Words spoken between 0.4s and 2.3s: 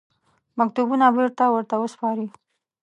مکتوبونه بېرته ورته وسپاري.